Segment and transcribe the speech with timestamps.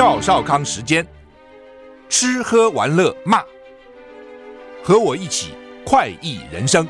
[0.00, 1.06] 赵少康时间，
[2.08, 3.42] 吃喝玩乐骂，
[4.82, 5.52] 和我一起
[5.84, 6.88] 快意人生。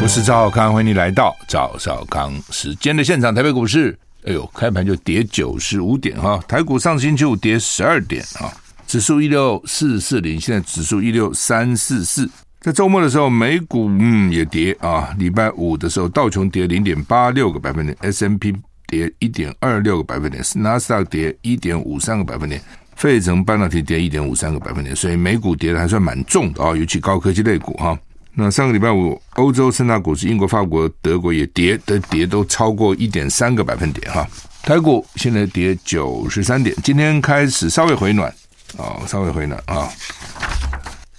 [0.00, 3.34] 我是赵少康，欢迎你来到赵少康时间的现场。
[3.34, 8.54] 台北股市，哎呦，开盘就跌九十五点哈，台股上星期五跌十二点啊，
[8.86, 12.30] 指数一六四四零，现在指数一六三四四。
[12.64, 15.14] 在周末的时候，美股嗯也跌啊。
[15.18, 18.54] 礼拜五的时候，道琼跌零点八六个百分点，S&P
[18.86, 22.58] 跌一点二六个百分点，纳斯达克跌一点五三个百分点，
[22.96, 24.96] 费城半导体跌一点五三个百分点。
[24.96, 27.98] 所以美股跌的还算蛮重的啊，尤其高科技类股哈。
[28.32, 34.26] 那上个礼拜五，欧洲三大股市，英国、法国、德国也跌的跌都超过一点三个百分点哈。
[34.62, 38.34] 台股现在跌九十三点，今天开始稍微回暖
[38.78, 39.86] 啊，稍微回暖啊。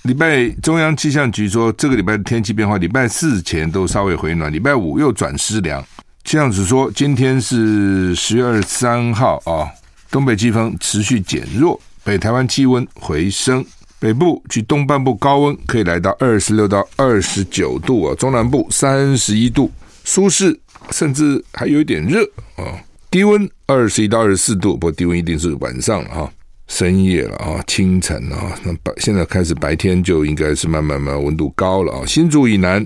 [0.06, 5.84] 礼拜中央气象局说，这个礼拜的天气变化，礼拜四前都稍微回暖，礼拜五又转湿凉。
[6.24, 9.66] 气象局说，今天是十月二十三号啊，
[10.12, 13.66] 东北季风持续减弱，北台湾气温回升，
[13.98, 19.72] 北部及东半部高温可以来到二十六到二十九度啊，中南部三十一度，
[20.04, 20.56] 舒适
[20.92, 22.24] 甚至还有一点热
[22.58, 22.78] 啊，
[23.10, 26.30] 低温二十一到二十四度，不过低温一定是晚上了啊。
[26.68, 32.06] 深夜了啊，清晨啊，那白现在开始白天就应该是慢慢慢温度高了啊。
[32.06, 32.86] 新竹以南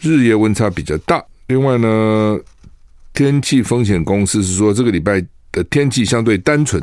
[0.00, 1.22] 日夜温差比较大。
[1.48, 2.38] 另外呢，
[3.12, 6.82] 天气风险公司是说，这个礼拜的天气相对单纯，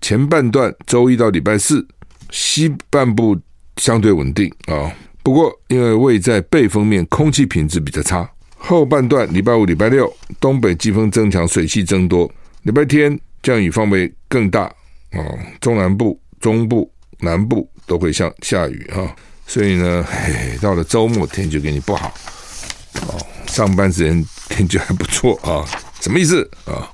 [0.00, 1.86] 前半段周一到礼拜四
[2.30, 3.36] 西半部
[3.78, 4.92] 相对稳定啊。
[5.22, 8.30] 不过因为位在背风面，空气品质比较差。
[8.56, 12.30] 后半段礼拜五、礼拜六东北季风增强，水汽增多。
[12.62, 14.72] 礼拜天降雨范围更大。
[15.16, 19.14] 哦，中南部、中部、南部都会下下雨哈，
[19.46, 22.12] 所以呢，嘿，到了周末天就给你不好
[23.08, 23.18] 哦。
[23.46, 25.64] 上班时间天就还不错啊，
[26.00, 26.90] 什么意思啊？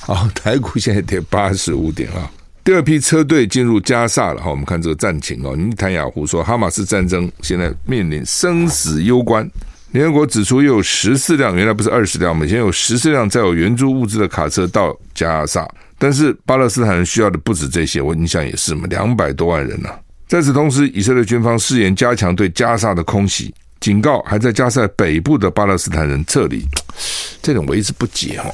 [0.00, 2.30] 好，台股现在跌八十五点啊。
[2.64, 5.56] 第二批车队进入加萨了哈，我们看这个战情哦。
[5.56, 9.48] 尼坦雅胡说，哈马斯战争现在面临生死攸关。
[9.90, 15.68] 联合国指出，又有十四辆，原来不是二十辆，目前有十四辆载有援助物资的卡车到加萨。
[16.02, 19.88] 但是巴勒斯坦人需要的不止这些，我印象也是嘛，两百多万人呢、
[20.26, 26.66] 在此同时，以色列军方誓言加强对加萨的空袭，警告还在加沙北部的巴勒斯坦人撤离。
[27.40, 28.50] 这种我一直不解哈，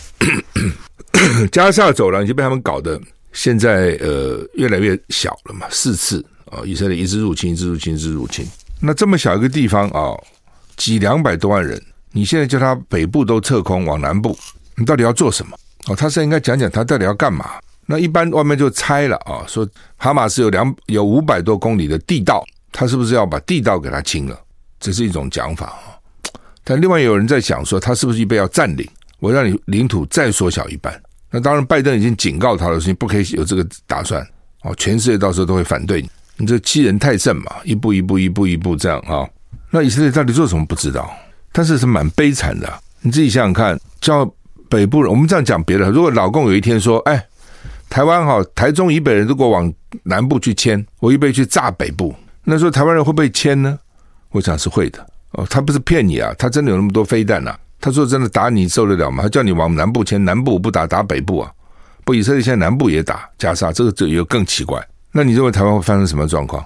[1.51, 3.01] 加萨走廊已经被他们搞得
[3.33, 8.47] 现在呃越来越小了嘛，四次啊，以色列一直入侵，一直入侵，一直入侵。
[8.79, 10.13] 那这么小一个地方啊，
[10.77, 11.83] 挤两百多万人，
[12.13, 14.39] 你现在叫他北部都撤空往南部，
[14.77, 15.57] 你到底要做什么？
[15.88, 17.50] 哦，他是应该讲讲他到底要干嘛？
[17.87, 19.66] 那一般外面就猜了啊，说
[19.97, 24.38] 哈马斯有两有五百多公里的地道，他是不是要把地道给他清了？
[24.78, 25.97] 这是一种讲法啊。
[26.62, 28.87] 但另外有人在想说，他是不是预备要占领？
[29.21, 31.00] 我让你领土再缩小一半。
[31.31, 34.22] 那当然，拜登已经警告他了，说你不可以有这个打算
[34.65, 34.75] 哦。
[34.76, 37.56] 全世界到时候都会反对你，你这欺人太甚嘛！
[37.65, 39.26] 一步一步，一步一步这样啊。
[39.70, 41.10] 那以色列到底做什么不知道？
[41.50, 42.70] 但是是蛮悲惨的。
[43.00, 44.31] 你自己想想看，叫。
[44.69, 45.91] 北部人，我们这样讲别的。
[45.91, 47.27] 如果老共有一天说：“哎，
[47.89, 52.15] 台湾哈，台中以北人如果往南部去迁，我预备去炸北部。”
[52.45, 53.79] 那时候台湾人会不会迁呢？
[54.31, 55.06] 我想是会的。
[55.33, 57.59] 哦，他不是骗你啊，他真的有那么多飞弹呐、啊。
[57.81, 59.23] 他说真的打你受得了吗？
[59.23, 61.53] 他叫你往南部迁，南部不打，打北部啊。
[62.05, 64.83] 不，以色列现在南部也打加沙，这个这又更奇怪。
[65.12, 66.65] 那你认为台湾会发生什么状况？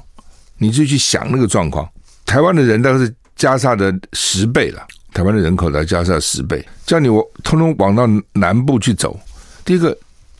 [0.58, 1.88] 你就去想那个状况。
[2.24, 4.86] 台湾的人大概是加沙的十倍了。
[5.12, 9.18] 台湾的人口来加上十倍，叫你我通通往到南部去走。
[9.64, 9.96] 第一个，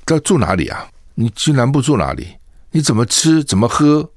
[0.09, 0.87] 要住哪里啊？
[1.15, 2.29] 你去南部住哪里？
[2.71, 3.45] 你怎么吃？
[3.45, 4.09] 怎么喝？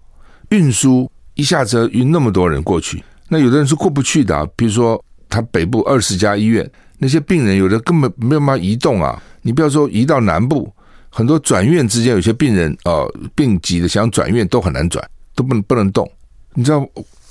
[0.49, 4.47] 运输一下子运那么多人过去，那有的人是过不去的啊。
[4.55, 9.21] 比如说，他北部二十家医院，那些病人有的根本没有办法移动啊。
[9.41, 10.71] 你不要说移到南部，
[11.09, 15.05] 很多转院之间，有些病人啊、呃，病急的想转院都很难转，
[15.35, 16.09] 都不能不能动。
[16.53, 16.87] 你知道，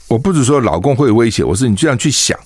[0.09, 2.39] 我不是说老公会有威胁，我是你这样去想。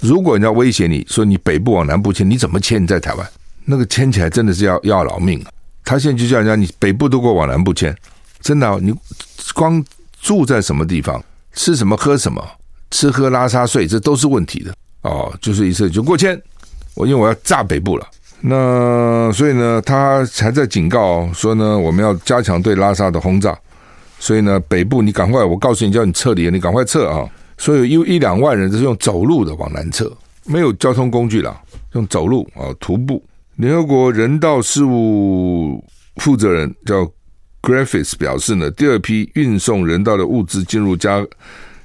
[0.00, 2.82] 如果人家威胁你说你北部往南部迁，你怎么迁？
[2.82, 3.28] 你在台湾
[3.64, 5.44] 那个迁起来真的是要要老命。
[5.84, 7.96] 他现在就叫人家你北部都给我往南部迁，
[8.40, 8.94] 真的，你
[9.54, 9.82] 光
[10.20, 11.22] 住在什么地方，
[11.54, 12.46] 吃什么喝什么，
[12.90, 15.34] 吃喝拉撒睡，这都是问题的哦。
[15.40, 16.40] 就是一次就过迁，
[16.94, 18.06] 我因为我要炸北部了，
[18.40, 23.58] 那所以呢，他还在警告说呢，我们要加强对拉萨的轰炸，
[24.18, 27.26] 所以呢，北部你赶快，我告诉你叫你撤离，你赶快撤啊！
[27.58, 30.10] 所以有一一两万人都是用走路的往南撤，
[30.46, 31.60] 没有交通工具了，
[31.94, 33.22] 用走路啊，徒步。
[33.56, 35.84] 联合国人道事务
[36.16, 37.04] 负责人叫
[37.60, 41.26] Griffiths 表示呢，第二批运送人道的物资进入加，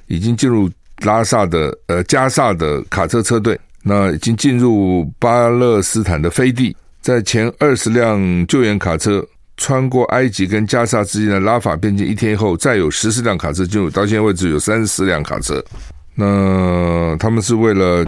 [0.06, 0.70] 已经进入
[1.04, 9.26] 拉萨的呃加萨的卡车车队，那已经进入巴勒斯坦的飞地，在前二十辆救援卡车
[9.56, 15.64] 穿过埃及跟加沙之间的拉法边境一天后，再有十四辆卡车进入，到现在为止有三十四辆卡车。
[16.14, 18.04] 那他们是为了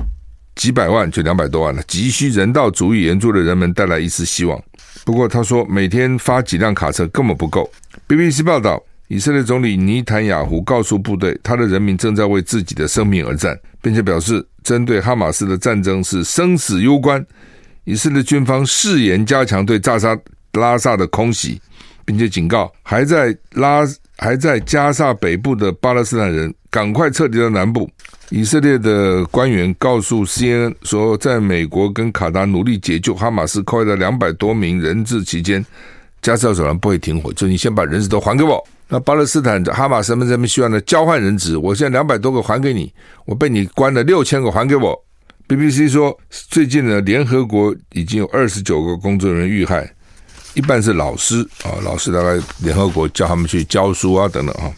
[0.54, 4.60] 几百万，就两百多万了，急需人道主义援助的人们带来一丝希望。
[5.04, 7.70] 不过他说，每天发几辆卡车根本不够。
[8.08, 17.24] BBC 报道，以色列总理尼坦雅胡告诉部队，他的人民正在为自己的生命而战，并且表示，针对哈马斯的战争是生死攸关。
[17.84, 20.18] 以色列军方誓言加强对加沙
[20.56, 21.60] 拉萨的空袭，
[22.04, 23.82] 并且警告还在拉
[24.18, 27.88] 还在加沙北部的巴勒斯坦人赶快撤离到南部。
[28.30, 35.64] 以色列的官员告诉 CNN 说，在美国跟卡达努力解救哈马斯扣押的两百多名人质期间，
[36.20, 38.60] 加沙走廊不会停火，就你先把人质都还给我。
[38.88, 42.92] 那巴勒斯坦的哈马斯们这边希望呢交换人质，我现在两百多个还给你，
[43.26, 45.00] 我被你关了六千个还给我。
[45.48, 49.88] BBC 说，最近呢，联合国已经有二十九个工作人员遇害，
[50.56, 54.72] 一半是老师啊，老师大概联合国叫他们去教书啊等等啊，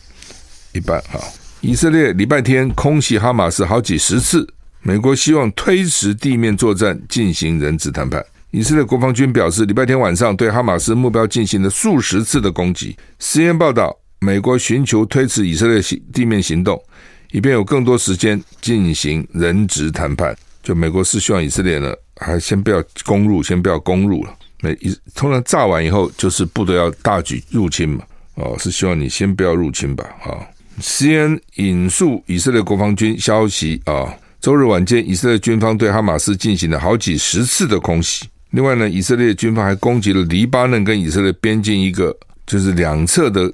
[0.72, 1.20] 一半哈。
[1.60, 4.44] 以色列礼拜天空袭哈马斯好几十次，
[4.82, 8.24] 美国希望推迟地面作战进行人质谈判。
[8.50, 12.96] 以色列国防军表示，礼拜天晚上对哈马斯目标进行了数十次的攻击。
[13.20, 16.82] 实验报道，美国寻求推迟以色列行地面行动，
[17.30, 20.36] 以便有更多时间进行人质谈判。
[20.60, 24.34] 就美国是希望以色列呢，还先不要攻入，先不要攻入了。
[24.60, 28.04] 美以通常炸完以后，就是部队要大举入侵嘛。
[28.34, 30.04] 哦，是希望你先不要入侵吧。
[30.22, 30.46] 啊、哦
[30.80, 38.28] ，CNN 引述以色列国防军消息啊，周日晚间，以色列军方对哈马斯进行了好几十次的空袭。
[38.50, 42.16] 另外呢，以色列军方还攻击了黎巴嫩跟以色列边境一个，
[42.46, 43.52] 就是两侧的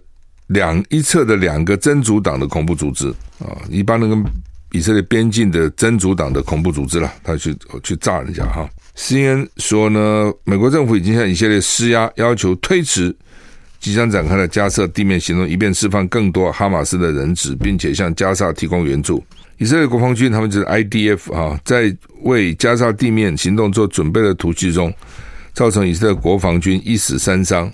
[0.49, 3.09] 两一侧的两个真主党的恐怖组织
[3.39, 4.25] 啊，黎巴嫩跟。
[4.75, 8.69] 以色列边境的真主党的恐怖组织了，他去去炸人家哈。
[8.97, 13.15] CNN 说呢，美国政府已经向以色列施压，要求推迟
[13.79, 19.25] 即将展开的加沙地面行动，以便释放更多哈马斯的人质，并且向加沙提供援助。
[19.59, 24.93] 以色列国防军他们就是 IDF 啊，在为加沙地面行动做准备的突袭中，
[25.53, 27.73] 造成以色列国防军一死三伤。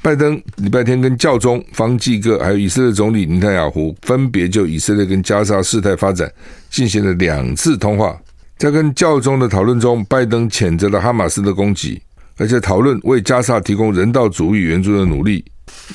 [0.00, 6.30] 拜登礼拜天跟教宗方济各，还有以色列总理尼坦雅胡，分别就以色列跟加沙事态发展
[6.70, 8.16] 进行了两次通话。
[8.56, 12.00] 在跟教宗的讨论中，拜登谴责了哈马斯的攻击，
[12.36, 15.44] 而且讨论为加沙提供人道主义援助的努力。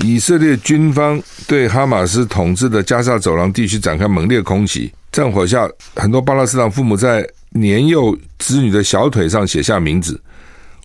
[0.02, 10.22] 以色列军方对哈马斯统治的加沙走廊地区展开猛烈空袭，战火下，很多巴勒斯坦父母在年幼子女的小腿上写下名字，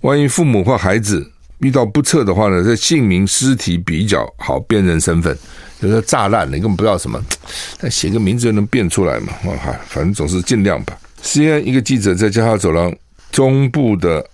[0.03, 1.31] 万一父母或孩子。
[1.61, 5.37] 遇到不测的话呢，这姓名、尸体比较好辨认身份。
[5.81, 7.23] 有时候炸烂了，你根本不知道什么，
[7.81, 9.33] 但写个名字就能辨出来嘛。
[9.59, 10.99] 哈，反正总是尽量吧。
[11.23, 12.95] CNN 一个记者在加沙走廊
[13.31, 14.25] 中部的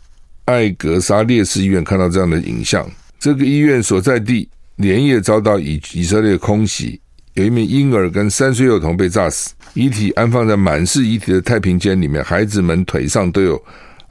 [0.47, 2.87] 艾格沙烈士医院看到这样的影像，
[3.19, 7.01] 这个医院所在地连夜遭到以以色列空袭，
[7.35, 13.63] 有一名婴儿跟三岁幼童被炸死，遗体安放在满是遗体的太平间里面，孩子们腿上都有。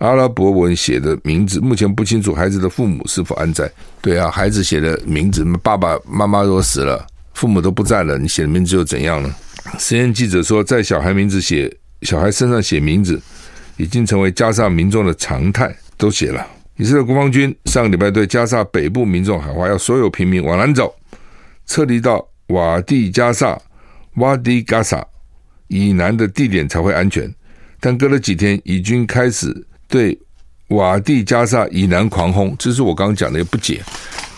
[0.04, 3.72] 阿拉伯文写的名字，目前不清楚孩子的父母是否安在。
[4.02, 9.34] 对啊，孩子写的名字，爸爸妈妈都死了，父母都不在了，你写的名字又怎样呢？
[9.80, 13.18] 实验记者说，在小孩名字写小孩身上写名字，
[13.78, 16.46] 已经成为加沙民众的常态，都写了。
[16.76, 20.94] 以色列国防军上个礼拜对加沙北部民众喊话，要所有平民往南走，
[21.66, 23.58] 撤离到瓦蒂加萨、
[24.16, 25.02] 瓦迪加萨
[25.70, 27.34] 以南的地点才会安全。
[27.80, 29.66] 但隔了几天，以军开始。
[29.94, 30.18] 对
[30.70, 33.80] 瓦蒂加萨以南狂轰，这是我刚刚讲的也不解。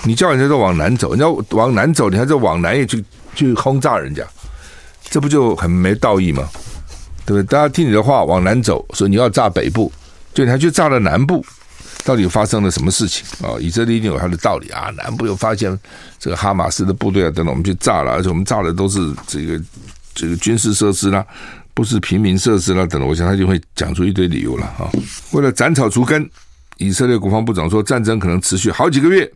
[0.03, 3.01] 你叫人家都往南走，你要往南走，你还在往南也去
[3.33, 4.21] 去轰炸人家，
[5.09, 6.45] 这不就很没道义吗？
[7.25, 7.43] 对不对？
[7.43, 9.89] 大家听你的话往南走，说你要炸北部，
[10.33, 11.41] 就你还去炸了南部，
[12.03, 13.55] 到底发生了什么事情啊？
[13.57, 14.91] 以色列一定有他的道理啊！
[14.97, 15.79] 南部又发现
[16.19, 19.61] 这个哈马斯的部队啊等等，我们去炸了，而且我们炸的都是这个
[20.13, 21.25] 这个军事设施啦。
[21.75, 24.89] 不是平民设施了，等了，我想他就会讲出一堆理由了啊！
[25.33, 26.27] 为了斩草除根，
[26.77, 29.29] 以色列国防部长说，战争可能持续好几个月，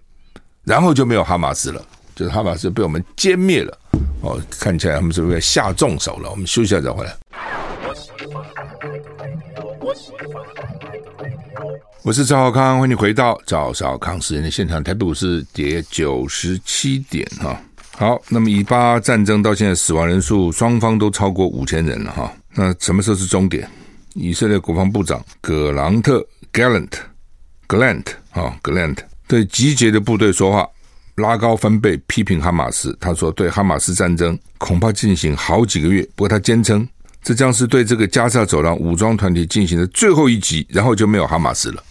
[0.63, 3.77] 然后就没有哈马斯了，就是哈马斯被我们歼灭了。
[4.21, 6.31] 哦，看起来他们是不是下重手了？
[6.31, 7.13] 我们休息一下再回来。
[12.03, 14.81] 我是赵浩康，欢迎你回到赵少康时间的现场。
[14.81, 17.61] 台北股市跌九十七点哈。
[17.99, 22.33] 好，那么以巴战争到现在死亡人数双方都超过五千人了哈。
[22.55, 23.69] 那什么时候是终点？
[24.13, 30.65] 以色列国防部长葛朗特 （Gallant）Gallant 啊，Gallant 对集结的部队说话，
[31.15, 32.97] 拉高分贝批评哈马斯。
[33.01, 36.01] 他说，对哈马斯战争恐怕进行好几个月。
[36.15, 36.87] 不过他坚称，
[37.21, 41.83] 这将是对这个加沙走廊武装团体进行的最后一击，然后就没有哈马斯了。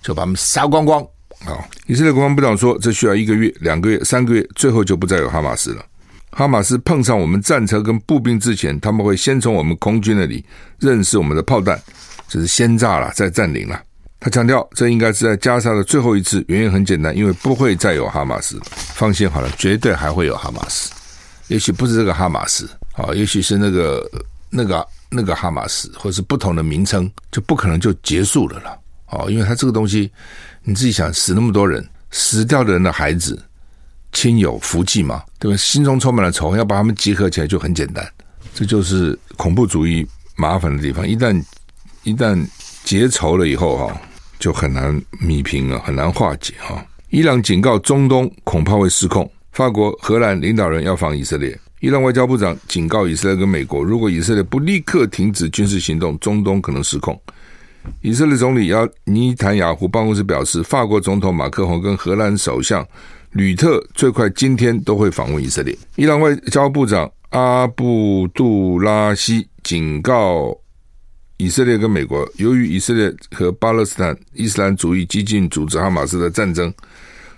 [0.00, 1.04] 就把他们杀光光。
[1.44, 5.84] 好，以色列国防部长说，这需要一个月、两个月、三个月，最后就不再有哈马斯了。
[6.30, 10.44] 哈马斯碰上我们战车跟步兵之前，他们会先从我们空军那里
[10.78, 11.80] 认识我们的炮弹，
[12.28, 13.80] 这是先炸了再占领了。
[14.18, 18.60] 他强调，这应该是在加沙的最后一次，原因很简单，因为不会再有哈马斯。
[18.94, 20.90] 放心好了，绝对还会有哈马斯，
[21.48, 24.10] 也许不是这个哈马斯，啊，也许是那个
[24.50, 28.78] 那个那个哈马斯，或是不同的名称，就不可能就结束了了。
[29.10, 30.10] 哦，因为他这个东西，
[30.68, 33.40] 你自己想，死那么多人，死掉的人的孩子、
[34.10, 35.56] 亲友、福气嘛，对吧？
[35.56, 38.04] 心中充满了仇恨，要把他们集合起来就很简单。
[38.52, 40.04] 这就是恐怖主义
[40.34, 41.08] 麻烦的地方。
[41.08, 41.40] 一旦
[42.02, 42.44] 一旦
[42.82, 44.00] 结仇了以后，哈，
[44.40, 46.84] 就很难弭平了，很难化解哈。
[47.10, 51.56] 伊朗警告中东恐怕会失控，法国、荷兰领导人要访以色列。
[51.78, 57.16] 伊朗外交部长警告以色列跟美国，如果以色列不立刻停止军事行动，中东可能失控。
[58.00, 62.86] 以色列总理要尼坦雅胡办公室表示，法国总统马克宏跟荷兰首相
[63.32, 65.76] 吕特最快今天都会访问以色列。
[65.96, 70.56] 伊朗外交部长阿布杜拉希警告
[71.38, 76.72] 以色列跟美国，由于以色列和巴勒斯坦伊斯兰主义激进组织哈马斯的战争，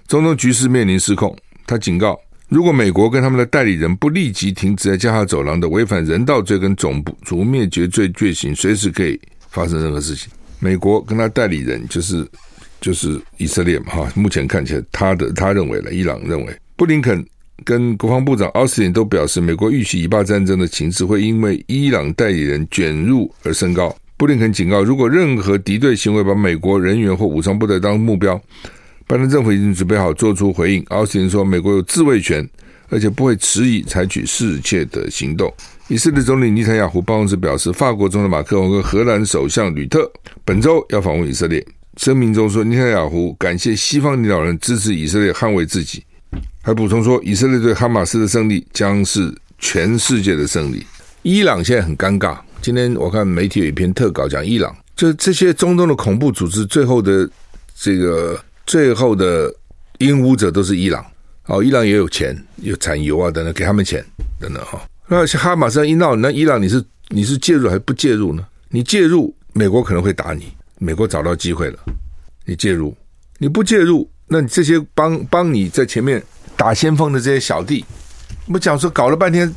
[0.07, 1.37] 中东局势面临失控。
[1.67, 2.17] 他警告，
[2.49, 10.31] 如果美国跟他们的代理人不立即停止在加沙走廊的违反人道罪跟种族灭绝罪罪行，随时可以发生任何事情。
[10.61, 12.27] 美国跟他代理人就是
[12.81, 17.25] 就是以色列嘛哈，目前看起来他的他认为了，伊朗认为，布林肯
[17.65, 23.95] 跟国防部长奥斯汀都表示，美国预期以巴战争的情势会因为伊朗代理人卷入而升高。
[24.17, 28.41] 布林肯警告，如果任何敌对行为把美国人员或武装部队当目标，
[29.07, 30.85] 拜登政府已经准备好做出回应。
[30.88, 32.49] 奥斯汀说，美国有自卫权，
[32.88, 35.52] 而且不会迟疑采取适切的行动。
[35.88, 40.11] 以色列总理尼坦雅胡办公室表示，法国总统马克龙和荷兰首相吕特
[40.45, 41.64] 本周要访问以色列。
[41.97, 46.04] 声明中说，尼坦雅胡感谢西方领导人支持以色列捍卫自己，
[46.62, 50.87] 还补充说，以色列对哈马斯的胜利将是全世界的胜利。
[51.23, 57.28] 伊朗现在很尴尬，今天我看媒体有一篇特稿讲伊朗，就这些中东的恐怖组织最后的
[57.75, 59.52] 这个最后的
[59.99, 61.04] 引武者都是伊朗。
[61.49, 64.05] 哦，伊朗也有钱，有产油啊等等，给他们钱
[64.38, 64.81] 等等哈。
[65.07, 68.47] 那像哈马斯一闹，那伊朗你是你是介入还是不介入呢？
[68.69, 70.52] 你介入，美国可能会打你。
[70.81, 71.78] 美国找到机会了，
[72.45, 72.97] 你介入，
[73.38, 76.23] 你不介入，那你这些帮帮你在前面
[76.57, 77.85] 打先锋的这些小弟，
[78.47, 79.52] 不讲说搞了半天，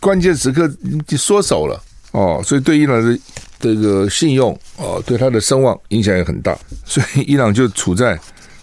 [0.00, 1.78] 关键时刻你缩手了
[2.12, 3.18] 哦，所以对伊朗的
[3.60, 8.18] 这个信用哦，对他的声望影响也很大，所以伊朗就处在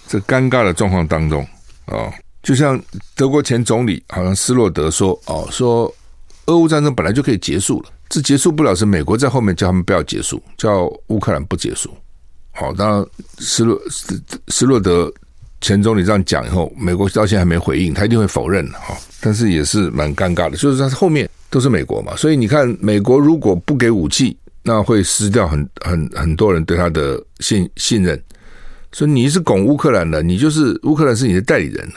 [0.08, 1.46] 这尴尬的状况当中
[1.86, 2.12] 哦，
[2.44, 2.82] 就像
[3.16, 5.94] 德国前总理好像施洛德说哦说。
[6.48, 11.96] 俄乌战争本来就可以结束了，这结束不了是美国在后面叫他们不要结束，叫乌克兰不结束。
[12.52, 13.06] 好，当然
[13.38, 15.10] 施洛施施洛德
[15.62, 18.98] 前总理这样讲以后，美国到现在还没回应，他一定会否认哈。
[19.22, 28.22] 但是也是蛮尴尬的，就是他后面都是美国嘛，所以你看，美国如果不给武器，那会失掉很很很多人对他的信信任。
[28.92, 31.88] 所以你是拱乌克兰的，你就是乌克兰是你的代理人，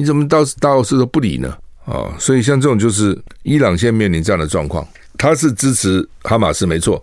[0.00, 1.54] 你怎么到到时都不理呢？
[1.84, 4.86] 啊，所以像这种就是伊朗现在面临这样的状况，
[5.18, 7.02] 他是支持哈马斯没错，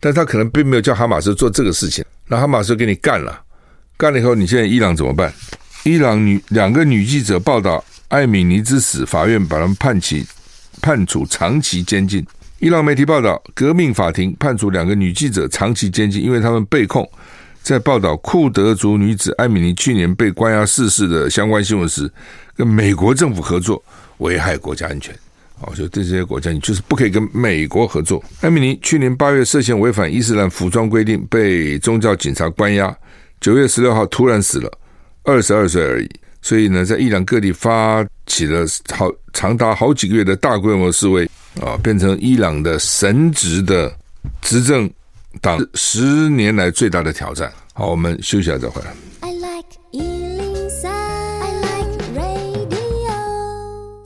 [0.00, 3.40] 但他可能并没有叫哈马斯做这个事情，那哈马斯给你干了，
[3.96, 5.32] 干了以后，你现在伊朗怎么办？
[5.84, 10.26] 伊朗女两个女记者报道艾米尼之死，法院把他们判起
[10.80, 12.26] 判处长期监禁。
[12.58, 17.08] 伊朗媒体报道，革命法庭判处两个女记者长期监禁，因为他们被控
[17.62, 22.10] 在报道库德族女子艾米尼去年被关押逝世的相关新闻时，
[22.56, 23.82] 跟美国政府合作。
[24.18, 25.12] 危害国家安全，
[25.60, 28.22] 哦，就对这些国家，你就是不可以跟美国合作。
[28.40, 32.96] 艾米尼去年八月涉嫌违反伊斯兰服装规定，被宗教警察关押。
[33.40, 34.70] 九月十六号突然死了，
[35.24, 36.08] 二十二岁而已。
[36.40, 41.28] 所以呢，在伊朗各地发起了好长达好几个月的大规模示威，
[41.60, 43.92] 啊，变成伊朗的神职的
[44.40, 44.88] 执政
[45.40, 47.50] 党十年来最大的挑战。
[47.72, 48.92] 好，我们休息一下再回来。
[49.20, 49.66] I like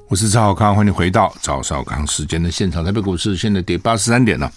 [0.08, 2.84] 我是赵少康，欢迎回到赵少康时间的现场。
[2.84, 4.50] 台北股市现在跌八十三点了。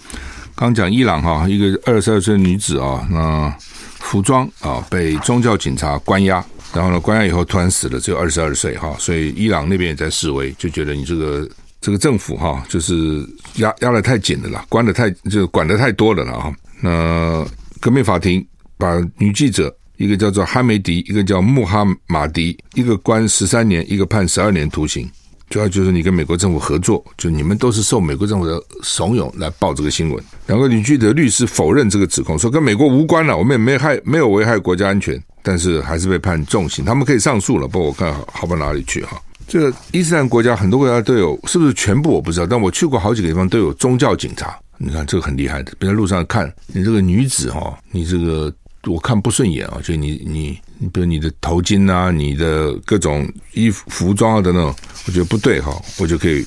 [0.55, 3.53] 刚讲伊朗哈，一个二十二岁的女子啊，那
[3.99, 11.49] 服装啊被宗教警察关押，然后呢关押以后突然死了，只有二十二岁哈，所以伊朗那边也在示威，就觉得你这个
[11.81, 16.53] 这个政府哈，就是压压得太紧了啦，关得太就管得太多了了哈。
[16.81, 17.45] 那
[17.79, 18.45] 革命法庭
[18.77, 25.09] 把女记者一个叫做哈梅迪，一个叫穆哈马迪，一个关十三年，一个判十二年徒刑。
[25.49, 30.23] 主要就是你跟美国政府合作，就你们都是受美国政府的怂恿来报这个新闻。
[30.45, 36.85] 两个女记者律师否认这个指控，说跟美国无关了，我们也没害，没有危害国家安全，但是还是被判重刑。
[36.85, 39.19] 他们可以上诉了，不过我看好好不到哪里去哈。
[39.49, 44.55] 这个伊斯兰国家很多国家都有，是不是全部我不知道，但我去过好几个地方都有宗教警察。
[44.77, 48.53] 你看这个很厉害的，别在路上看你这个女子哈，你这个
[48.85, 54.63] 我看不顺眼啊，就你你你，比如你的头巾啊，你的各种衣服服装啊等等，
[55.07, 56.45] 我觉得不对哈，我就可以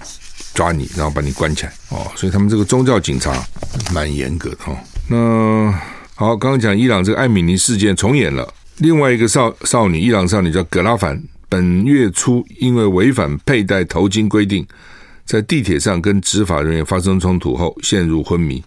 [0.55, 2.07] 抓你，然后把你关起来哦。
[2.15, 3.45] 所以他们这个宗教警察
[3.93, 4.79] 蛮严格的哈。
[5.09, 5.75] 那
[6.15, 11.21] 好，刚刚讲伊朗这个艾米尼事件重演了，另外一个少少女，伊朗少女叫格拉凡，
[11.53, 14.67] 本月初因为违反佩戴头巾规定。
[15.25, 18.63] 在地铁上跟执法人员发生冲突后陷入昏迷，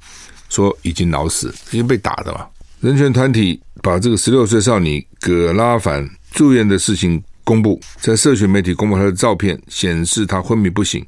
[0.49, 2.45] 说已经脑死，因为被打的嘛。
[2.79, 11.05] 人权团体把这个十六岁少女葛拉凡住院的事情公布，在社群媒体公布她的照片，显示她昏迷不醒，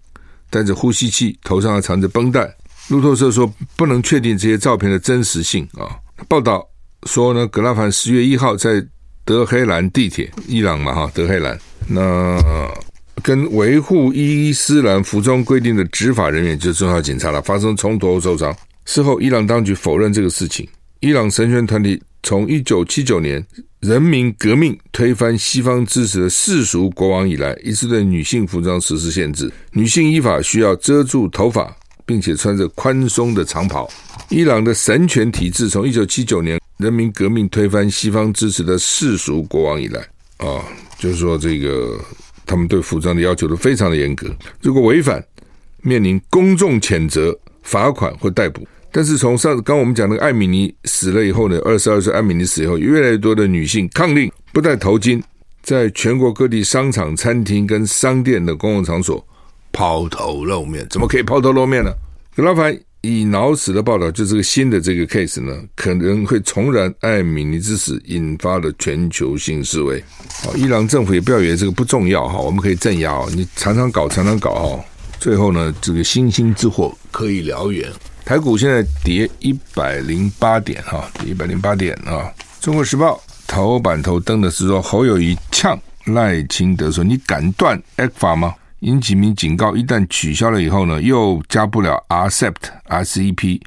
[0.49, 2.53] 带着呼吸器，头上还缠着绷带。
[2.89, 5.95] 路透社说不能确定这些照片的真实性啊。
[6.27, 6.67] 报道
[7.03, 8.85] 说呢，葛拉凡十月一号在
[9.23, 11.57] 德黑兰地铁，伊朗嘛哈，德黑兰
[11.87, 12.39] 那。
[13.23, 18.55] 跟维护伊斯兰服装规定的执法人员，就是重要警察了，发生冲突后受伤。
[18.85, 20.65] 事后，伊朗当局否认这个事情。
[20.99, 23.45] 伊朗神权团体从一九七九年
[23.81, 29.51] 人民革命推翻西方支持的世俗国王以来，一直对女性服装实施限制。
[29.71, 31.75] 女性依法需要遮住头发，
[32.05, 33.89] 并且穿着宽松的长袍。
[34.29, 39.99] 伊朗的神权体制从一九七九年人民革命推翻西方支持的世俗国王以来，
[40.37, 40.63] 啊，
[40.97, 41.99] 就是说这个。
[42.49, 45.21] 他们对服装的要求都非常的严格，如果违反，
[45.81, 48.65] 面临公众谴责、罚款或逮捕。
[48.89, 55.21] 但是从上刚我们讲那个艾米尼死了以后呢，二十二岁艾米尼死以后，越来越多的女性抗令不戴头巾，
[55.61, 59.21] 在全国各地商场、餐厅跟商店的公共场所
[59.73, 60.87] 抛头露面。
[60.89, 61.91] 怎么可以抛头露面呢？
[62.33, 70.03] 葛拉凡以脑死的报道，就这个新的这个 case 呢，可能会重燃艾米尼之死，引发了全球性示威。
[70.43, 73.29] 好，伊朗政府也不要以为这个不重要哈，我们可以镇压哦。
[73.33, 74.83] 你常常搞，常常搞哦，
[75.19, 77.89] 最后呢，这个星星之火可以燎原。
[78.25, 82.29] 台股现在跌一百零八点哈，跌一百零八点啊。
[82.59, 92.53] 中国时报头版头登的是说，侯友谊呛赖清德说：“你敢断 ECFA 吗？”尹启明警告，一旦取消了以后呢，又加不了 RCEP、
[92.87, 93.61] RCEP，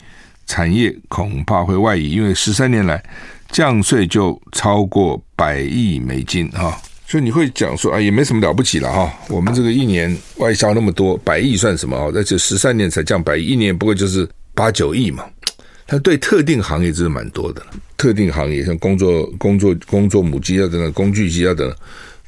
[0.46, 3.02] 产业恐怕会外移，因为十三年来
[3.50, 12.10] 降税就超过百亿美金哈，所以你会讲说啊，也没什么了不起了哈，我们这个一年外销那么多，百亿算什么啊？
[12.14, 15.24] 而且十三年才降百亿，一年不过就是八九亿嘛。
[15.88, 17.60] 它对特定行业真是蛮多的，
[17.96, 21.76] 特定行业像工作、工作、工作母机啊等等，工具机啊等等。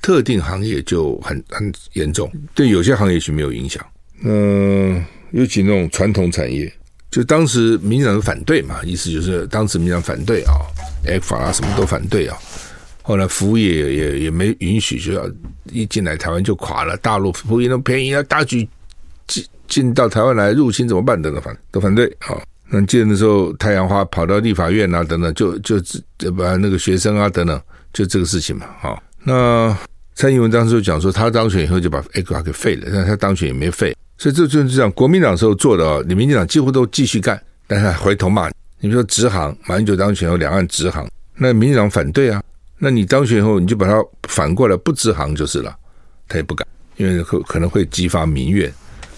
[0.02, 3.82] 特定行业就很很严重，对有些行业是没有影响。
[4.24, 6.70] 嗯、呃，尤其那种传统产业，
[7.10, 10.52] 就当时民进党反对嘛，意思就是当时民进党反对啊
[11.06, 12.36] ，ECFA 啊什么都反对啊。
[13.02, 15.28] 后来服务业也也也没允许，就要
[15.70, 16.96] 一进来台湾就垮了。
[16.96, 18.68] 大陆服务业那么便宜啊，大举
[19.26, 21.20] 进进到台湾来入侵怎么办？
[21.20, 22.40] 等等反都反对啊。
[22.68, 25.80] 那记得那时候太阳花跑到立法院啊，等等，就就
[26.18, 27.60] 就把那个学生啊等等，
[27.92, 29.76] 就这个事情嘛，啊，那。
[30.22, 34.88] 蔡英文当时就讲说，他当选以后就把 ECFA 给废了，但他当选也没废，所以这就是这样。
[34.92, 38.54] 国民党时候做的，你民进党几乎都继续干，但是回头骂你。
[38.78, 42.40] 你比如说直航，马英九当选后两岸直航，那民进党反对啊，
[42.78, 45.74] 那你当选以后你就把它反过来不直航就是了，
[46.28, 46.64] 他也不敢，
[46.98, 48.72] 因为可可能会激发民怨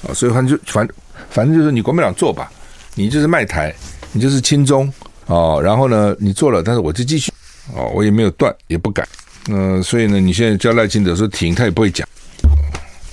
[0.09, 0.89] 啊，所以反正就反
[1.29, 2.51] 反正就是你国民党做吧，
[2.95, 3.75] 你就是卖台，
[4.11, 4.91] 你就是亲中
[5.27, 7.31] 哦，然后呢你做了，但是我就继续
[7.77, 9.07] 哦，我也没有断，也不改。
[9.49, 12.09] 嗯、所以呢，你现在叫赖清德说停，他也不会讲，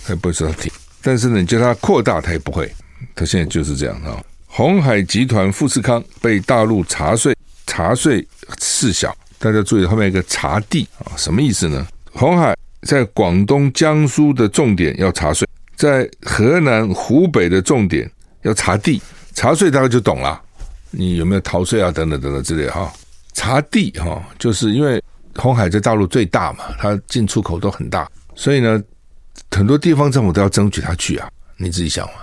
[0.06, 0.72] 他也不会说停。
[1.02, 2.72] 但是呢，你叫他扩大，他也不会。
[3.14, 4.18] 他现在就是这样啊。
[4.46, 7.36] 鸿海集团富士康被大陆查税，
[7.68, 8.26] 查税
[8.60, 11.86] 事小，大家注意后面一个查地啊，什么意思呢？
[12.14, 18.10] 鸿海在广东、江苏的重点要查税，在河南、湖北的重点
[18.44, 19.02] 要查地，
[19.34, 20.42] 查税大家就懂了。
[20.92, 21.92] 你有没有逃税啊？
[21.92, 22.92] 等等等等之类哈。
[23.34, 25.02] 查地哈，就是因为。
[25.42, 28.80] 红海在大陆最大嘛，它进出口都很大，所以呢，
[29.50, 31.28] 很多地方政府都要争取他去啊。
[31.58, 32.14] 你自己想嘛，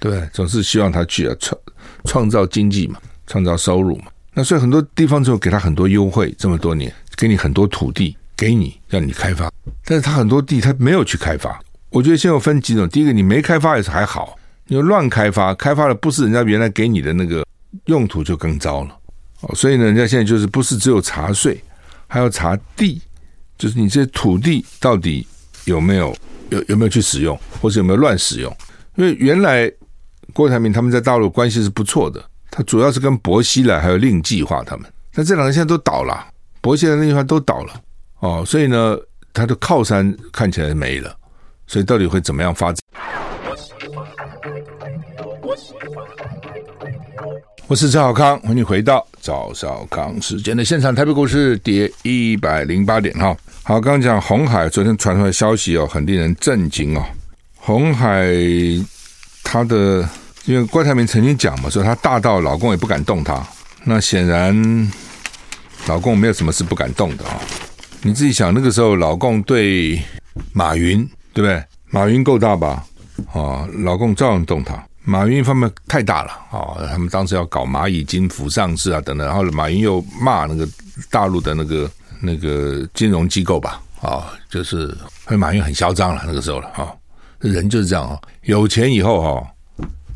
[0.00, 0.28] 对？
[0.32, 1.60] 总是希望他去啊，创
[2.04, 4.06] 创造经济嘛，创造收入嘛。
[4.32, 9.48] 那所以很多地方政府给他很多优惠，这么多年给你很多土地，给你让你开发，
[9.84, 11.60] 但是他很多地他没有去开发。
[11.90, 17.46] 我觉得现在有分几种，第一个你没开发也是还好，你乱开发，开发的不是人家原来给你的那个
[17.84, 18.96] 用途就更糟了。
[19.42, 21.62] 哦，所以呢，人家现在就是不是只有茶税。
[22.14, 23.02] 还要查地，
[23.58, 25.26] 就是你这土地到底
[25.64, 26.16] 有没有
[26.50, 28.56] 有有没有去使用，或者有没有乱使用？
[28.94, 29.68] 因为原来
[30.32, 36.24] 郭台铭他们在大陆关系是不错的，他主要是跟薄熙来还有令计划他们，但这两个现在都倒了，
[36.60, 37.82] 薄熙来、令计划都倒了
[38.20, 38.96] 哦，所以呢，
[39.32, 41.12] 他的靠山看起来没了，
[41.66, 42.80] 所以到底会怎么样发展？
[47.66, 50.94] 我是赵少康，欢迎回到赵少康时间的现场。
[50.94, 53.34] 台北股市跌一百零八点哈。
[53.62, 57.02] 好，刚刚讲红海昨天传出来消息哦，很令人震惊哦。
[57.56, 58.28] 红海
[59.42, 60.06] 他的
[60.44, 63.42] 因为郭台铭曾经讲嘛，说他大到老公也不敢动他。
[63.82, 64.92] 那显然
[65.86, 67.40] 老公没有什么是不敢动的啊。
[68.02, 70.02] 你自己想，那个时候老公对
[70.52, 70.98] 马云
[71.32, 71.64] 对不对？
[71.88, 72.84] 马云够大吧？
[73.32, 74.74] 啊，老公照样动他。
[75.06, 80.66] 马云一方面太大了啊，他们当时要搞蚂蚁金服上市啊等等，然后马云又骂那个
[81.10, 81.90] 大陆的那个
[82.20, 84.96] 那个金融机构吧啊，就是
[85.36, 86.88] 马云很嚣张了那个时候了啊，
[87.38, 89.46] 人就是这样啊，有钱以后哈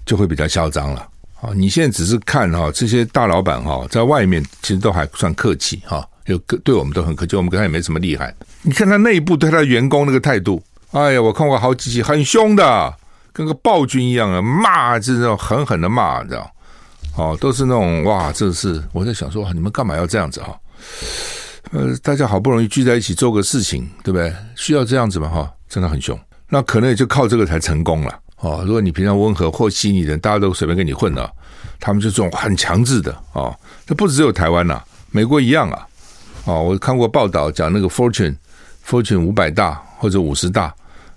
[0.07, 1.07] 就会比较嚣张了
[1.43, 1.51] 啊。
[1.55, 8.35] 你现在只是看哈这些大老板哈在外面其实都还算客气哈，就对我们都很客气，我们跟他也没什么厉害。
[8.63, 12.95] 你看他内部对他的员工那个态度，哎呀，我看过好几集很凶的。
[13.39, 16.51] 跟个暴君一样啊，骂就是那种狠狠的骂，你知道？
[17.17, 20.59] 哦，都是那种哇，这是我在想说，你们干嘛要这样子哈？
[21.71, 24.35] 呃，大家好不容易聚在一起做个事情，对不对？
[24.57, 25.29] 需要这样子吗？
[25.29, 26.19] 哈，真的很凶。
[26.49, 28.19] 那可能也就靠这个才成功了。
[28.39, 31.31] 哦，如果你平常温和或细腻的，大家都随便跟你混了，
[31.79, 33.57] 他们就这种很强制的哦。
[33.87, 35.87] 这不只有台湾呐，美国一样啊。
[36.45, 38.35] 哦，我看过报道讲那个 Fortune
[38.85, 40.75] Fortune 五百大或者五十大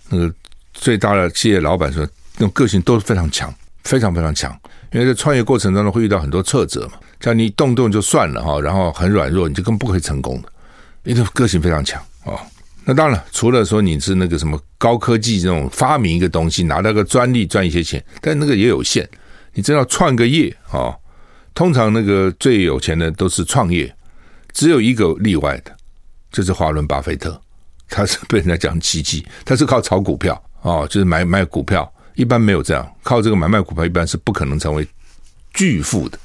[0.08, 0.32] 那个。
[0.74, 2.08] 最大的企业老板说，
[2.38, 3.54] 那种个性都是非常强，
[3.84, 4.56] 非常非常强。
[4.92, 10.52] 因为在创业过程当中会遇到很多挫折嘛，像你动动就算了哈，然后很软弱，你就更不可以成功的，
[11.04, 12.36] 因为个性非常强啊。
[12.84, 19.08] 那当然，除了说你是那个什么高科技这种发明一个东西，拿到个专利赚一些钱，但那个也有限。
[19.54, 20.94] 你真要创个业啊，
[21.54, 23.94] 通常那个最有钱的都是创业，
[24.52, 25.72] 只有一个例外的，
[26.32, 27.40] 就是华伦巴菲特，
[27.88, 30.42] 他是被人家讲奇迹，他是靠炒股票。
[30.62, 34.88] 哦，就是买买股票，一般没有这样靠这个买卖股票，一般是不可能成为
[35.54, 36.18] 巨富的。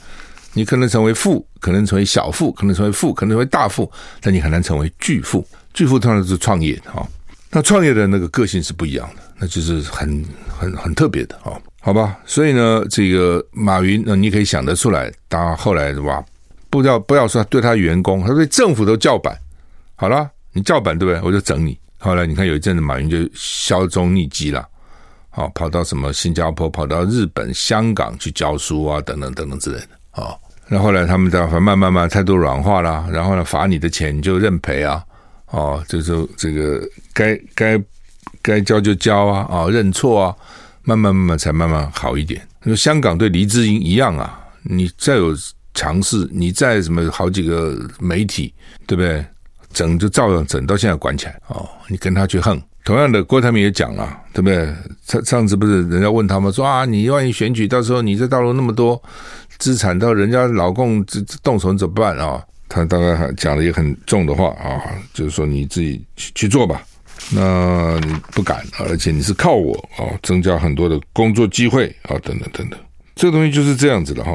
[0.53, 5.47] 你可能成为富，可能成为小富，可能成为富，可能成为大富，但你很难成为巨富。
[5.75, 7.09] 巨富通常是创业哈、哦，
[7.51, 12.19] 那创业的那个个性是不一样的，那就是很很很特别的哦，好吧？
[12.25, 16.25] 所以呢，这个马云，那你可以想得出来，他后来哇，
[16.71, 19.39] 不要不要说对他员工，他对政府都叫板，
[19.95, 21.21] 好了，你叫板对不对？
[21.23, 21.79] 我就整你。
[21.99, 24.67] 后来你看有一阵子马云就销声匿迹了，
[25.31, 29.89] 好跑到什么新加坡、跑到日本、香港去教书啊，等等等等之类的。
[30.13, 35.03] 哦，那后来他们在慢慢慢慢态度软化了，然后呢罚你的钱你就认赔啊，
[35.51, 36.81] 哦，就是这个
[37.13, 37.83] 该该
[38.43, 40.37] 该交就交啊，啊认错啊，
[40.83, 42.47] 慢慢慢慢才慢慢好一点。
[42.63, 45.35] 那香港对黎智英一样啊，你再有
[45.75, 48.53] 强势，你再什么好几个媒体，
[48.87, 49.25] 对不对？
[49.77, 51.69] 整就照样整，到现在管起来哦。
[51.87, 54.75] 你跟他去横，同样的，郭台铭也讲了，对不对？
[55.07, 59.01] 上上次不是人家问他吗说啊，你万一选举到时候你在大陆那么多
[59.59, 62.43] 资产，到人家老共这动手怎么办啊？
[62.71, 64.81] 他大概还讲了一个很重的话啊，
[65.13, 66.83] 就是说你自己去去做吧。
[67.31, 72.81] 那你不敢，而且你是靠我啊，增加很多的工作机会啊，等等等等。
[73.15, 74.33] 这个东西就是这样子的哈。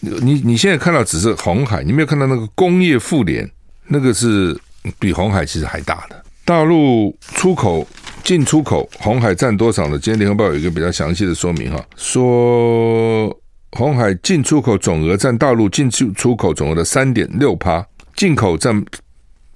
[0.00, 3.46] 你你现在看到只是红海，你没有看到那个工业妇联，
[3.86, 4.58] 那个是。
[4.98, 7.86] 比红海其实还大的大陆出口
[8.24, 9.98] 进出口，红海占多少呢？
[9.98, 13.28] 今天联合报有一个比较详细的说明哈，说
[13.72, 17.86] 红海进出口总额占大陆进出出口总额的三点六趴，
[18.16, 18.84] 进口占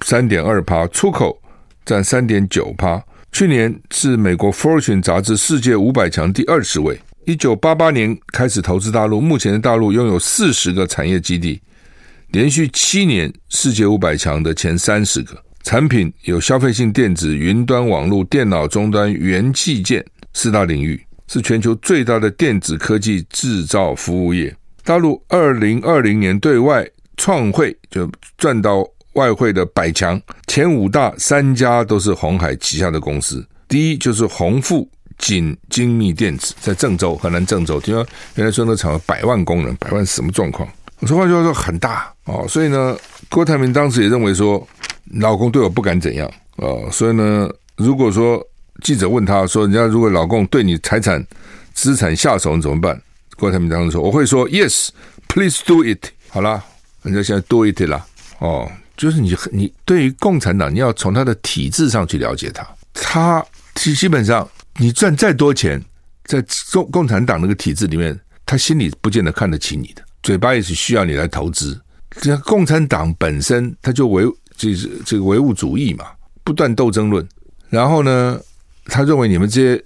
[0.00, 1.40] 三点二趴，出口
[1.84, 3.02] 占三点九趴。
[3.30, 7.00] 去年是美国 Fortune 杂志世界五百强第二十位。
[7.24, 11.60] 一九八八年开始投资大陆，目前的大陆拥有四十个产业基地。
[12.32, 24.54] 连续七年世界五百强的前三十个产品有消费性电子、云端网络、电脑终端、元器件四大领域，是全球最大的电子科技制造服务业。
[24.82, 38.04] 大陆二零二零年对外创汇就赚到外汇的百强前五大三家都是鸿海旗下的公司，第一就是鸿富锦精密电子，在郑州，河南郑州，听说
[38.36, 40.66] 原来说那厂百万工人，百万什么状况？
[40.98, 42.96] 我说话就要说很大哦，所以呢，
[43.28, 44.66] 郭台铭当时也认为说，
[45.20, 48.40] 老公对我不敢怎样哦，所以呢，如果说
[48.82, 51.24] 记者问他说，人家如果老公对你财产
[51.72, 53.00] 资产下手，你怎么办？
[53.36, 56.06] 郭台铭当时说，我会说 Yes，please do it。
[56.28, 56.62] 好啦，
[57.02, 58.06] 人家现在 do it 了
[58.38, 65.82] 哦，就是你你对于共产党，你要从他的体制上去了解他，他基基本上你赚再多钱，
[66.24, 71.80] 在共共产党那个体制里面，他心里不见得看得起你的，嘴巴也是需要你来投资。
[72.20, 74.24] 这共产党本身他就唯
[74.56, 76.06] 就是这个唯物主义嘛，
[76.44, 77.26] 不断斗争论。
[77.68, 78.38] 然后呢，
[78.86, 79.84] 他认为你们这些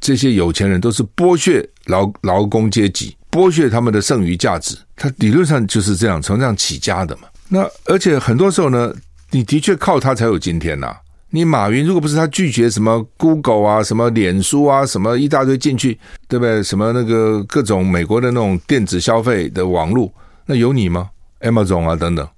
[0.00, 4.76] 这些有钱人都是剥削劳劳工阶级，剥削他们的剩余价值。
[4.94, 7.28] 他理论上就是这样从这样起家的嘛。
[7.48, 8.94] 那而且很多时候呢，
[9.30, 10.96] 你的确靠他才有今天呐。
[11.30, 15.98] 你马云如果不是他拒绝什么 Google 啊、什么脸书啊、什么一大堆进去，
[16.28, 16.62] 对不对？
[16.62, 20.10] 什么那个各种美国的那种电子消费的网络，
[20.46, 21.10] 那有你吗
[21.46, 22.28] ？Amazon 啊等等，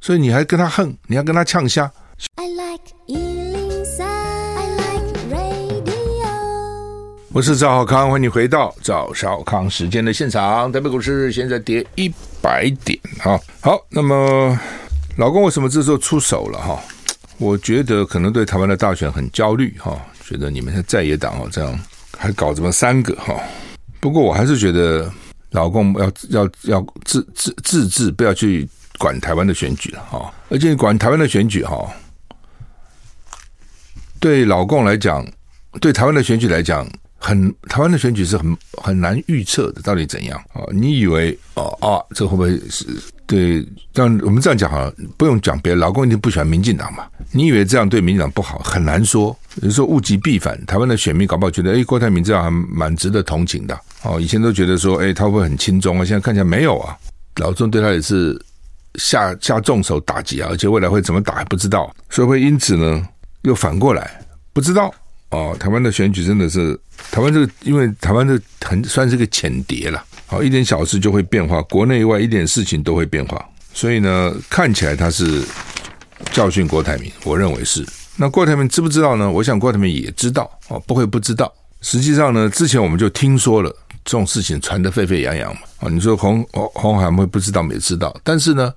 [0.00, 1.90] 所以你还跟他横，你还跟他呛虾。
[2.36, 2.82] I like
[7.32, 10.72] 我是赵浩康，欢迎你回到赵少康时间的现场。
[10.72, 14.58] 台北股市现在跌一百点哈，好，那么
[15.18, 16.80] 老公为什么这时候出手了哈？
[17.36, 21.78] 我觉得可能对台湾的大选很焦虑哈，觉得你们是在野党哦，这样
[22.16, 23.34] 还搞这么三个哈。
[24.00, 25.12] 不过我还是觉得
[25.56, 30.32] 老共要要要自自自治，不要去管台湾的选举了哈。
[30.50, 31.90] 而且管台湾的选举哈，
[34.20, 35.26] 对老共来讲，
[35.80, 36.86] 对台湾的选举来讲。
[37.18, 40.60] 很台湾的选举是很很难预测的，到底怎样啊？
[40.70, 42.84] 你以为哦啊，这会不会是
[43.26, 43.66] 对？
[43.92, 47.04] 但我们这样讲哈，不用讲别的，老共一定不喜欢民进党嘛？
[47.32, 48.58] 你以为这样对民进党不好？
[48.58, 49.36] 很难说。
[49.62, 54.20] 有时候物极必反，台湾的选民搞不好觉得，哎，郭台铭这样还蛮值得同情的哦。
[54.20, 56.04] 以前都觉得说，哎，他会很轻松啊？
[56.04, 56.96] 现在看起来没有啊，
[57.36, 58.40] 老中对他也是
[58.94, 63.06] 下下重手打击啊，而且未来会怎么打还不知道，所以会因此呢，
[63.42, 64.20] 又反过来
[64.52, 64.92] 不知道。
[65.30, 66.78] 哦，台湾的选举真的是
[67.10, 70.02] 台湾这个，因为台湾这很算是个浅碟了。
[70.26, 73.44] 好，一点小事就会变化，国内外一点事情都会变化。
[73.74, 75.42] 所以呢，看起来他是
[76.30, 77.84] 教训郭台铭，我认为是。
[78.16, 79.30] 那郭台铭知不知道呢？
[79.30, 81.52] 我想郭台铭也知道哦，不会不知道。
[81.82, 83.70] 实际上呢，之前我们就听说了
[84.06, 85.60] 这种事情，传得沸沸扬扬嘛。
[85.80, 88.16] 啊，你说红红红海会不知道没知道？
[88.22, 88.72] 但是呢，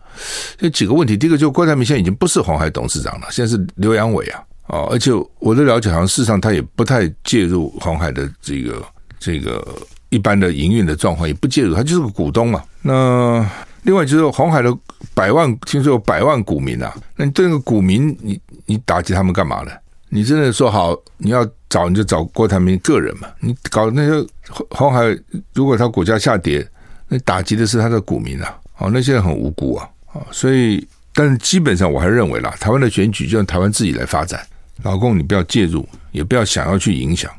[0.60, 1.16] 有几个问题。
[1.16, 4.44] 第一个，就郭台铭现在已经不是红海董事长了，现在是刘扬伟啊。
[4.66, 8.84] 哦，而且我的了解，好像事实上他也不太介入红海的这个
[9.20, 9.66] 这个
[10.10, 12.64] 一般的营运的状况，也不介入，他就是个股东嘛。
[12.82, 13.48] 那
[13.84, 14.76] 另外就是红海的
[15.14, 19.72] 百万，听说有百万股民啊，那你对那个股民，你你打击他们干嘛呢？
[20.10, 23.28] 你真的说好你要找，你就找郭台铭个人嘛。
[23.40, 24.28] 你搞那些
[24.70, 25.18] 红海，
[25.54, 26.68] 如果他股价下跌，
[27.08, 28.60] 那打击的是他的股民啊。
[28.80, 29.88] 哦，那些人很无辜啊。
[30.08, 34.44] 啊，所以，但是基本上我还认为啦，台湾的选举就让台湾自己来发展。
[34.84, 37.30] 老公，你不要介入，也不要想要去影响，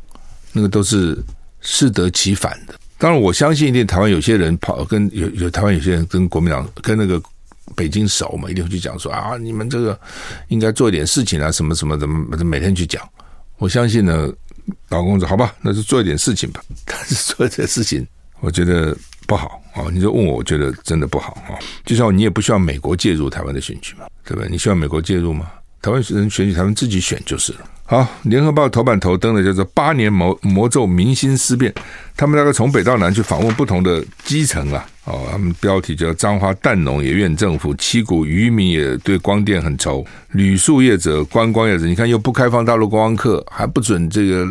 [0.52, 1.18] 那个都是
[1.60, 2.74] 适得其反的。
[2.98, 7.20] 当然，我相信一定台湾有些人跑跟有有台湾有些人跟国民党跟那个
[7.74, 9.98] 北京熟嘛，一定会去讲说啊，你们这个
[10.48, 13.02] 应该做一点事情啊，什么什么怎么，每天去讲。
[13.60, 14.32] 我相信呢，
[14.88, 16.62] 老公说好吧，那就做一点事情吧。
[16.86, 18.04] 但是做这事情，
[18.40, 18.96] 我觉得
[19.26, 19.84] 不好啊。
[19.92, 21.60] 你就问我，我觉得真的不好啊。
[21.84, 24.48] 就像你也不需要美国介入台湾的选举嘛，对不对？
[24.50, 25.50] 你需要美国介入吗？
[25.82, 27.60] 台湾人选举，他们自己选就是了。
[27.84, 31.74] 好，联合报头版头登的叫做“八年魔魔咒，民心思变”。
[32.16, 34.86] 他们大概从北到南去访问不同的基层啊。
[35.06, 44.46] 哦，他们标题叫“彰化蛋农也怨政府，七股渔民也对光电很愁，旅宿业者、观光业者，你看又不开放大陆观光客，还不准这个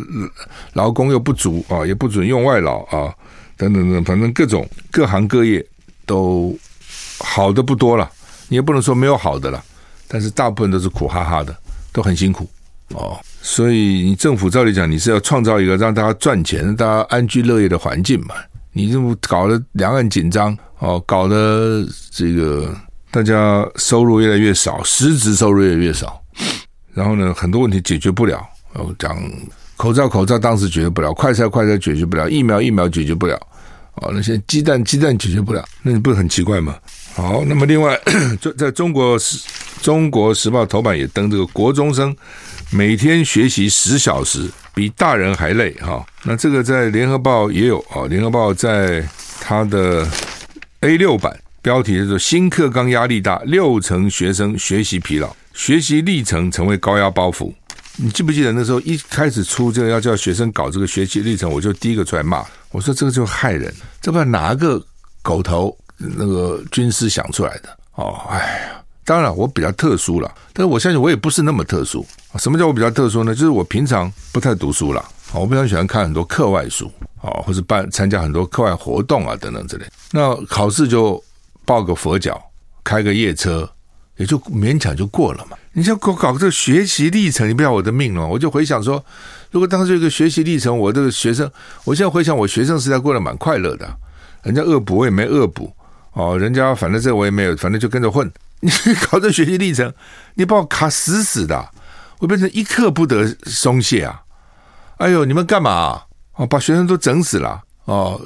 [0.74, 3.14] 劳工又不足啊，也不准用外劳啊，
[3.56, 5.66] 等等等，反正各种各行各业
[6.06, 6.58] 都
[7.20, 8.12] 好的不多了，
[8.50, 9.64] 你也不能说没有好的了。
[10.10, 11.56] 但是大部分都是苦哈哈的，
[11.94, 12.50] 都很辛苦
[12.96, 13.18] 哦。
[13.42, 18.34] 所以你政府照理讲，你是要创造一个让大家赚钱、让大家安居乐业的环境嘛？
[18.74, 22.76] 你这么搞得两岸紧张哦，搞得这个
[23.12, 26.22] 大家收入越来越少，实质收入越来越少。
[26.94, 28.44] 然后呢，很多问题解决不了。
[28.74, 29.18] 哦，讲
[29.78, 33.40] 口罩，口罩当时解决不了；快筛，快筛解决不了；疫苗，疫苗解决不了。
[33.96, 36.76] 哦，那些鸡蛋，鸡蛋解决不了，那你不是很奇怪吗？
[37.20, 38.00] 好，那么另外，
[38.40, 39.46] 在在中国时
[39.82, 42.16] 中国时报头版也登这个国中生
[42.72, 46.06] 每天学习十小时，比大人还累哈。
[46.24, 49.06] 那这个在联合报也有啊，联合报在
[49.42, 50.08] 它的
[50.80, 57.54] A 六版标题是说新课纲压力大，六成学生学习疲劳，学习历程成为高压包袱。
[57.98, 64.82] 你记不记得那时候一开始出这个要叫学生搞这个学习历程，我就第一个出来骂，我说这个就害人，这不知道哪个
[65.22, 65.78] 狗头。
[66.00, 72.06] 那个军师想出来的哦，哎呀，当然我比较特殊了，但是我相信我也不是那么特殊。
[72.38, 73.34] 什么叫我比较特殊呢？
[73.34, 76.90] 就是我平常不太读书了，我非常喜欢看很多课外书
[77.22, 79.86] 啊，或是办参加很多课外活动啊等等之类。
[80.12, 81.22] 那考试就
[81.66, 82.42] 抱个佛脚，
[82.84, 83.70] 开个夜车，
[84.18, 85.58] 也就勉强就过了嘛。
[85.74, 88.26] 你像搞搞这个学习历程，你不要我的命了。
[88.26, 89.04] 我就回想说，
[89.52, 91.50] 如果当时有一个学习历程，我这个学生，
[91.84, 93.90] 我现在回想我学生时代过得蛮快乐的。
[94.44, 95.72] 人家恶补我也没恶补
[96.14, 98.32] 哦，人家反正这我也没有，反正就跟着混。
[98.62, 98.70] 你
[99.10, 99.94] 搞这学习历程，
[100.34, 101.70] 你把我卡死死的，
[102.20, 104.22] 我变成一刻不得松懈啊！
[104.98, 106.06] 哎呦，你们干嘛啊？
[106.36, 108.20] 哦，把学生都整死了哦！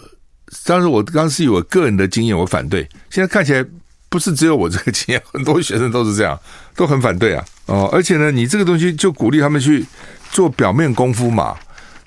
[0.66, 2.82] 当时我刚是以我个人的经验，我反对。
[3.12, 3.64] 现在看起来
[4.10, 6.40] 不是只有我这个经验， 很多学生都是这样，
[6.76, 7.46] 都很反对啊！
[7.68, 9.86] 哦，而且呢，你这个东西就鼓励他们去
[10.32, 11.56] 做表面功夫嘛，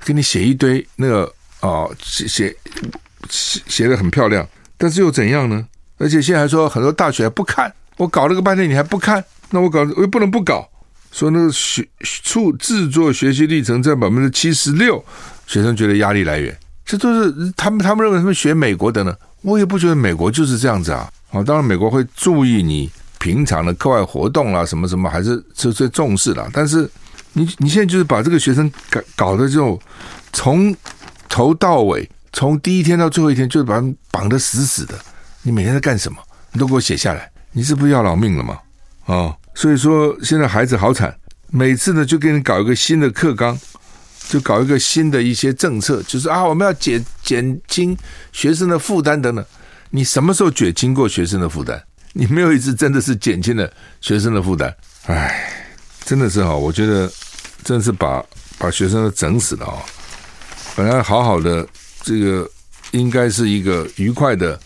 [0.04, 2.56] 给你写一堆那个哦，写写
[3.30, 4.44] 写写得很漂亮，
[4.76, 5.66] 但是又怎样呢？
[5.98, 7.72] 而且现在还说很多大学不看。
[7.96, 9.24] 我搞了个半天，你还不看？
[9.50, 10.68] 那我搞我又不能不搞。
[11.10, 15.02] 说那个学处制作学习历程占百分之七十六，
[15.46, 19.16] 学生觉得压力来源，这都是他们他们认为他们学美国的呢。
[19.40, 21.10] 我也不觉得美国就是这样子啊。
[21.30, 26.46] 哦，当然美国会注意你平常的课外活动啦，什么什么还是是最重视的。
[26.52, 26.86] 但是
[27.32, 29.80] 你你现在就是把这个学生搞搞得这种
[30.34, 30.76] 从
[31.30, 34.94] 头到尾，从第一天到最后一天，就把他绑得死死的。
[35.40, 36.18] 你每天在干什么？
[36.52, 37.32] 你都给我写下来。
[37.50, 38.58] 你是不是要老命了吗？
[39.06, 41.16] 啊、哦，所以说现在孩子好惨，
[41.48, 43.58] 每次呢就给你搞一个新的课纲，
[44.28, 47.96] 就搞一个新的一些政策，就是啊，我们要减减轻
[48.32, 49.42] 学生的负担等等。
[49.88, 51.82] 你什么时候减轻过学生的负担？
[52.12, 53.66] 你没有一次真的是减轻了
[54.02, 54.76] 学生的负担。
[55.06, 55.54] 唉，
[56.04, 57.10] 真的是哈，我觉得
[57.64, 58.22] 真是把
[58.58, 59.80] 把学生都整死了啊！
[60.76, 61.66] 本来好好的
[62.06, 62.48] 这个
[62.92, 64.58] 应该是一个愉快的。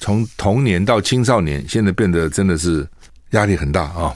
[0.00, 2.88] 从童年到青少年，现在变得真的是
[3.32, 4.14] 压力很大啊！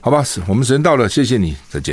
[0.00, 1.82] 好吧，我们时间到了，谢谢你，再见。